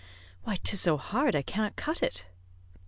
[0.45, 2.25] "Why, 'tis so hard, I cannot cut it."